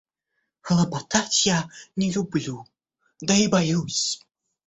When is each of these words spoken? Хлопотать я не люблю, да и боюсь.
Хлопотать 0.61 1.45
я 1.45 1.69
не 1.95 2.11
люблю, 2.11 2.65
да 3.21 3.35
и 3.35 3.47
боюсь. 3.47 4.19